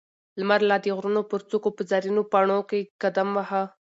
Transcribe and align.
لمر 0.39 0.61
لا 0.69 0.77
د 0.81 0.85
غرونو 0.97 1.21
پر 1.31 1.41
څوکو 1.49 1.69
په 1.77 1.81
زرينو 1.89 2.23
پڼو 2.31 2.59
کې 2.69 2.79
قدم 3.01 3.27
واهه. 3.33 3.63